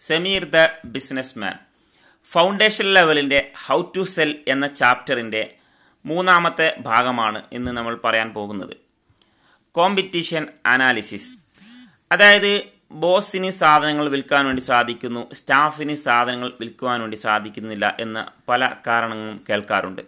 Sameer 0.00 0.44
the 0.44 0.56
business 0.84 1.38
man 1.38 1.56
foundation 2.30 2.84
ലെവലിന്റെ 2.94 3.52
how 3.66 3.82
to 3.82 4.02
sell 4.04 4.44
എന്ന 4.48 4.66
ചാപ്റ്ററിന്റെ 4.66 5.54
മൂന്നാമത്തെ 6.06 6.76
ഭാഗമാണ് 6.80 7.42
ഇന്ന് 7.52 7.72
നമ്മൾ 7.72 8.00
പറയാൻ 8.04 8.32
പോകുന്നത്. 8.32 8.76
കോമ്പറ്റീഷൻ 9.72 10.46
അനാലിസിസ് 10.66 11.38
അതായത് 12.12 12.62
ബോസിന് 12.90 13.50
സാധനങ്ങൾ 13.50 14.08
വിൽക്കാൻ 14.08 14.46
വേണ്ടി 14.46 14.62
സാധിക്കുന്നു 14.62 15.34
സ്റ്റാഫിന് 15.34 15.94
സാധനങ്ങൾ 15.94 16.52
വിൽക്കുവാൻ 16.60 17.00
വേണ്ടി 17.00 17.16
സാധിക്കുന്നില്ല 17.16 17.96
എന്ന 18.00 18.28
പല 18.48 18.74
കാരണങ്ങളും 18.86 19.44
കേൾക്കാറുണ്ട്. 19.50 20.02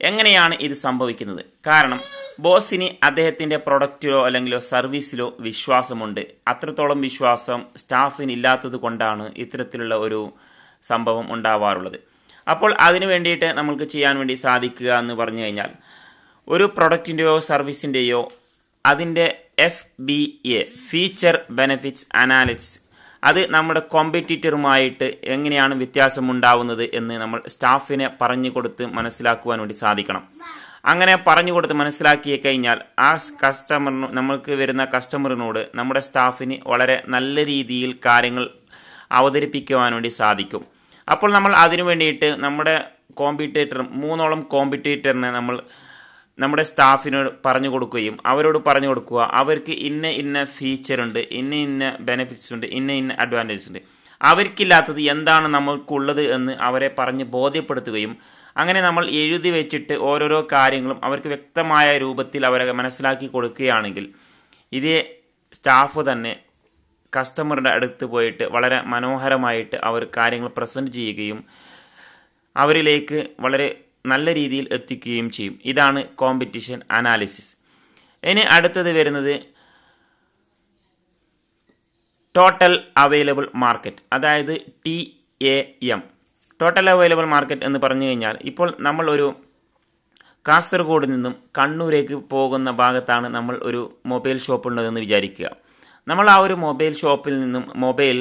എങ്ങനെയാണ് 0.00 0.54
ഇത് 0.54 0.72
സംഭവിക്കുന്നത്? 0.72 1.44
കാരണം 1.66 2.00
ബോസിന് 2.38 2.88
അദ്ദേഹത്തിന്റെ 3.02 3.56
പ്രൊഡക്റ്റിലോ 3.56 4.26
അല്ലെങ്കിൽ 4.26 4.58
സർവീസിലോ 4.58 5.36
വിശ്വാസമുണ്ട്. 5.40 6.26
അത്രത്തോളം 6.48 7.00
വിശ്വാസം 7.00 7.62
സ്റ്റാഫിന് 7.76 8.32
ഇല്ലാത്തത് 8.32 8.76
കൊണ്ടാണ് 8.76 9.32
ഇത്തരത്തിലുള്ള 9.36 9.94
ഒരു 9.94 10.32
സംഭവം 10.82 11.32
ഉണ്ടാവാറുള്ളത്. 11.32 11.98
അപ്പോൾ 12.50 12.74
അതിനു 12.78 13.06
വേണ്ടിയിട്ട് 13.06 13.44
നമ്മൾക്ക് 13.44 13.84
ചെയ്യാൻ 13.84 14.18
വേണ്ടി 14.18 14.34
സാധിക്കുക 14.34 14.98
എന്ന് 14.98 15.14
പറഞ്ഞു 15.14 15.42
കഴിഞ്ഞാൽ 15.42 15.70
ഒരു 16.48 16.64
പ്രൊഡക്റ്റിന്റെയോ 16.76 17.38
സർവീസിന്റെയോ 17.38 18.32
അതിന്റെ 18.86 19.38
F 19.58 19.86
B 20.00 20.40
A 20.44 20.64
feature 20.90 21.40
benefits 21.50 22.06
analysis 22.14 22.80
അത് 23.24 23.50
നമ്മുടെ 23.50 23.80
കോമ്പറ്റീറ്ററുമായിട്ട് 23.80 25.14
എങ്ങനെയാണ് 25.24 25.74
വ്യത്യാസമുണ്ടാവുന്നത് 25.74 26.90
എന്ന് 26.94 27.14
നമ്മൾ 27.14 27.42
സ്റ്റാഫിനെ 27.46 28.10
പറഞ്ഞു 28.20 28.50
കൊടുത്ത് 28.50 28.86
മനസ്സിലാക്കുവാൻ 28.86 29.58
വേണ്ടി 29.58 29.74
സാധിക്കണം. 29.74 30.28
അങ്ങനെ 30.84 31.14
പറഞ്ഞു 31.26 31.52
കൊടുത്ത് 31.52 31.74
മനസ്സിലാക്കി 31.74 32.40
കഴിഞ്ഞാൽ 32.44 32.78
ആ 32.98 33.10
കസ്റ്റമറിന് 33.42 34.08
നമ്മൾക്ക് 34.12 34.52
വരുന്ന 34.52 34.84
കസ്റ്റമറിനോട് 34.94 35.60
നമ്മുടെ 35.74 36.00
സ്റ്റാഫിന് 36.00 36.56
വളരെ 36.66 36.96
നല്ല 37.08 37.44
രീതിയിൽ 37.44 37.92
കാര്യങ്ങൾ 38.06 38.50
അവതരിപ്പിക്കുവാൻ 39.10 39.92
വേണ്ടി 39.94 40.08
സാധിക്കും. 40.08 40.62
അപ്പോൾ 41.08 41.32
നമ്മൾ 41.32 41.52
അതിനു 41.54 41.82
വേണ്ടിയിട്ട് 41.82 42.28
നമ്മുടെ 42.44 42.74
കോമ്പറ്റേറ്റർ 43.14 43.80
മൂന്നോളം 44.02 44.42
കോമ്പറ്റേറ്ററിനെ 44.42 45.30
നമ്മൾ 45.30 45.56
നമ്മുടെ 46.38 46.62
സ്റ്റാഫിനോട് 46.62 47.30
പറഞ്ഞു 47.46 47.68
കൊടുക്കുകയും 47.68 48.18
അവരോട് 48.26 48.58
പറഞ്ഞു 48.66 48.88
കൊടുക്കുക. 48.88 49.20
അവർക്ക് 49.32 49.72
ഇന്ന 49.88 50.06
ഇന്ന 50.22 50.44
ഫീച്ചർ 50.44 51.00
ഉണ്ട് 51.00 51.18
ഇന്ന 51.18 51.54
ഇന്ന 51.54 51.96
ബെനിഫിറ്റ്സ് 52.00 52.52
ഉണ്ട് 52.54 52.66
ഇന്ന 52.66 52.92
ഇന്ന 52.92 53.16
അഡ്വാന്റേജസ് 53.18 53.68
ഉണ്ട്. 53.68 53.80
അവർക്കില്ലാത്തത് 54.20 55.00
എന്താണ് 55.14 55.46
നമ്മൾക്കുള്ളത് 55.48 56.22
എന്ന് 56.36 56.52
അവരെ 56.68 56.90
പറഞ്ഞ് 56.98 57.24
ബോധ്യപ്പെടുത്തുകയും 57.24 58.14
അങ്ങനെ 58.56 58.80
നമ്മൾ 58.80 59.04
എഴുതി 59.10 59.50
വെച്ചിട്ട് 59.50 59.94
ഓരോരോ 60.00 60.48
കാര്യങ്ങളും 60.52 60.98
അവർക്ക് 61.04 61.28
വ്യക്തമായ 61.28 61.98
രൂപത്തിൽ 61.98 62.46
അവരെ 62.46 62.72
മനസ്സിലാക്കി 62.72 63.26
കൊടുക്കുകയാണെങ്കിൽ 63.26 64.06
ഇതേ 64.72 64.98
സ്റ്റാഫ് 65.54 66.00
തന്നെ 66.00 66.32
കസ്റ്റമറുടെ 67.12 67.70
അടുത്ത് 67.70 68.04
പോയിട്ട് 68.04 68.44
വളരെ 68.44 68.82
മനോഹരമായിട്ട് 68.82 69.76
അവർ 69.76 70.02
കാര്യങ്ങൾ 70.16 70.48
പ്രസന്റ് 70.48 70.92
ചെയ്യുകയും 70.92 71.44
അവരിലേക്ക് 72.56 73.18
വളരെ 73.40 73.66
നല്ല 74.06 74.32
രീതിയിൽ 74.34 74.68
എത്തിക്കുകയും 74.72 75.30
ചെയ്യും. 75.30 75.60
ഇതാണ് 75.64 76.00
കോമ്പറ്റീഷൻ 76.14 76.80
അനാലിസിസ് 76.90 77.52
ഇനി 78.24 78.40
അടുത്തത് 78.40 78.92
വരുന്നത് 78.92 79.34
ടോട്ടൽ 82.34 82.80
അവൈലബിൾ 82.96 83.48
മാർക്കറ്റ് 83.54 84.02
അതായത് 84.12 84.54
T 84.86 84.96
A 85.40 85.56
M 85.88 86.02
total 86.62 86.90
available 86.90 87.26
market 87.34 87.66
എന്ന് 87.68 87.78
പറഞ്ഞു 87.84 88.06
കഴിഞ്ഞാൽ 88.08 88.36
ഇപ്പോൾ 88.50 88.68
നമ്മൾ 88.80 89.06
ഒരു 89.10 89.26
കാസർഗോഡ് 90.48 91.06
നിന്നും 91.12 91.34
കണ്ണൂരേക്ക് 91.58 92.16
പോകുന്ന 92.32 92.68
ഭാഗത്താണ് 92.82 93.26
നമ്മൾ 93.36 93.54
ഒരു 93.62 93.80
മൊബൈൽ 94.12 94.38
ഷോപ്പ് 94.46 94.68
ഉള്ളതെന്ന് 94.68 95.00
വിചാരിക്കുക. 95.00 95.48
നമ്മൾ 96.08 96.26
ആ 96.30 96.36
ഒരു 96.36 96.54
മൊബൈൽ 96.66 96.92
ഷോപ്പിൽ 97.00 97.34
നിന്നും 97.40 97.64
മൊബൈൽ 97.76 98.16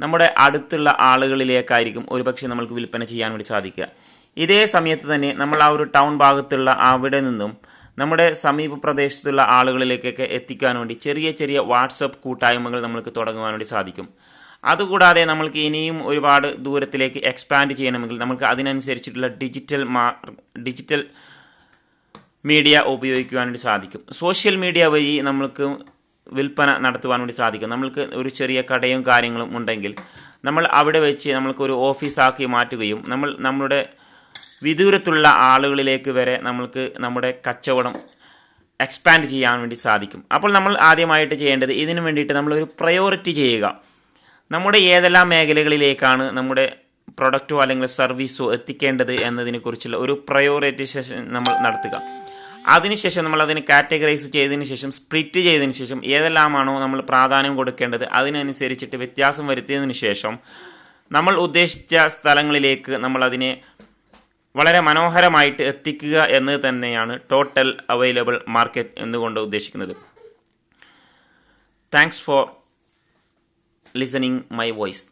നമ്മുടെ 0.00 0.26
അടുത്തുള്ള 0.38 0.88
ആളുകളിലേക്കായിരിക്കും 1.10 2.04
ഒരുപക്ഷെ 2.10 2.46
നമ്മൾക്ക് 2.46 2.74
വിൽപ്പന 2.78 3.04
ചെയ്യാൻ 3.04 3.30
വേണ്ടി 3.32 3.46
സാധിക്കുക. 3.52 3.86
ഇതേ 4.36 4.60
സമയത്ത് 4.74 5.06
തന്നെ 5.14 5.30
നമ്മൾ 5.40 5.58
ആ 5.66 5.68
ഒരു 5.68 5.84
ടൗൺ 5.96 6.12
ഭാഗത്തുള്ള 6.18 6.70
അവിടെ 6.90 7.20
നിന്നും 7.20 7.52
നമ്മുടെ 7.98 8.26
സമീപ 8.44 8.74
പ്രദേശത്തുള്ള 8.84 9.42
ആളുകളിലേക്കൊക്കെ 9.56 10.26
എത്തിക്കാൻ 10.36 10.78
വേണ്ടി 10.78 10.94
ചെറിയ 11.06 11.30
ചെറിയ 11.40 11.58
വാട്സപ്പ് 11.72 12.20
കൂട്ടായ്മകൾ 12.24 12.80
നമുക്ക് 12.86 13.12
തുടങ്ങുവാൻ 13.16 13.52
വേണ്ടി 13.52 13.68
സാധിക്കും. 13.74 14.06
അതുകൂടാതെ 14.64 15.24
നമ്മൾക്ക് 15.24 15.56
ഇനിയും 15.56 16.06
ഒരുപാട് 16.06 16.48
ദൂരത്തിലേക്ക് 16.66 17.20
എക്സ്പാൻഡ് 17.30 17.74
ചെയ്യണമെങ്കിൽ 17.74 18.18
നമുക്ക് 18.18 18.44
അതിനനുസരിച്ചിട്ടുള്ള 18.44 19.28
ഡിജിറ്റൽ 19.42 19.82
ഡിജിറ്റൽ 20.66 21.02
മീഡിയ 22.50 22.78
ഉപയോഗിക്കുവാൻ 22.94 23.46
വേണ്ടി 23.46 23.58
സാധിക്കും. 23.58 24.02
സോഷ്യൽ 24.12 24.56
മീഡിയ 24.56 24.86
വഴി 24.86 25.20
നമ്മൾക്ക് 25.20 25.66
വിൽപ്പന 26.32 26.78
നടത്തുവാൻ 26.78 27.20
വേണ്ടി 27.20 27.34
സാധിക്കും. 27.34 27.68
നമ്മൾക്ക് 27.68 28.00
ഒരു 28.00 28.28
ചെറിയ 28.28 28.62
കടയും 28.70 29.06
കാര്യങ്ങളും 29.06 29.56
ഉണ്ടെങ്കിൽ 29.56 29.94
നമ്മൾ 30.44 30.66
അവിടെ 30.66 30.98
വെച്ച് 30.98 31.28
നമ്മൾക്ക് 31.30 31.62
ഒരു 31.62 31.72
ഓഫീസാക്കി 31.88 32.46
മാറ്റുകയും 32.46 33.02
നമ്മൾ 33.08 33.36
നമ്മുടെ 33.40 33.80
വിദൂരത്തുള്ള 34.62 35.28
ആളുകളിലേക്ക് 35.28 36.10
വരെ 36.10 36.34
നമ്മൾക്ക് 36.42 36.92
നമ്മുടെ 36.98 37.30
കച്ചവടം 37.48 37.94
എക്സ്പാൻഡ് 38.80 39.26
ചെയ്യാൻ 39.26 39.58
വേണ്ടി 39.60 39.76
സാധിക്കും. 39.86 40.24
അപ്പോൾ 40.34 40.52
നമ്മൾ 40.52 40.72
ആദ്യമായിട്ട് 40.78 41.34
ചെയ്യേണ്ടത് 41.34 41.72
ഇതിനു 41.72 42.00
വേണ്ടിയിട്ട് 42.00 42.32
നമ്മളൊരു 42.32 42.66
പ്രയോറിറ്റി 42.80 43.30
ചെയ്യുക. 43.30 43.66
നമ്മുടെ 44.50 44.78
ഏതെല്ലാം 44.94 45.28
മേഖലകളിലേക്കാണ് 45.28 46.24
നമ്മുടെ 46.38 46.64
പ്രൊഡക്റ്റോ 47.18 47.56
അല്ലെങ്കിൽ 47.62 47.86
സർവീസോ 47.86 48.52
എത്തിക്കേണ്ടത് 48.52 49.12
എന്നതിനെക്കുറിച്ചുള്ള 49.28 49.96
ഒരു 49.96 50.24
പ്രയോറിറ്റൈസേഷൻ 50.28 51.32
നമ്മൾ 51.32 51.52
നടത്തുക. 51.64 51.94
അതിനുശേഷം 52.74 53.24
നമ്മൾ 53.24 53.42
അതിന് 53.42 53.60
കാറ്റഗറൈസ് 53.70 54.28
ചെയ്തതിന് 54.32 54.64
ശേഷം 54.64 54.90
സ്പ്ലിറ്റ് 54.90 55.40
ചെയ്തതിന് 55.46 55.72
ശേഷം 55.72 56.04
ഏതെല്ലാമാണോ 56.04 56.74
നമ്മൾ 56.80 57.00
പ്രാധാന്യം 57.00 57.56
കൊടുക്കേണ്ടത് 57.56 58.04
അതിനനുസരിച്ചിട്ട് 58.18 58.96
വ്യത്യാസം 58.96 59.46
വരുത്തിയതിന് 59.46 59.92
ശേഷം 60.04 60.38
നമ്മൾ 61.12 61.34
ഉദ്ദേശിച്ച 61.46 61.94
സ്ഥലങ്ങളിലേക്ക് 62.14 62.92
നമ്മൾ 63.04 63.24
അതിനെ 63.24 63.50
വളരെ 64.54 64.80
മനോഹരമായിട്ട് 64.80 65.62
എത്തിക്കുക 65.62 66.16
എന്ന് 66.38 66.54
തന്നെയാണ് 66.68 67.18
ടോട്ടൽ 67.30 67.68
അവൈലബിൾ 67.90 68.34
മാർക്കറ്റ് 68.48 68.94
എന്നുകൊണ്ട് 68.98 69.40
ഉദ്ദേശിക്കുന്നത്. 69.40 69.94
Thanks 71.94 72.22
for 72.22 72.42
listening 73.94 74.44
my 74.48 74.70
voice. 74.70 75.10